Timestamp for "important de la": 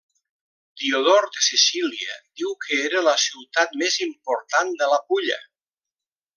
4.09-4.99